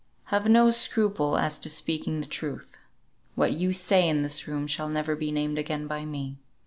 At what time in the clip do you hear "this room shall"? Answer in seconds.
4.23-4.89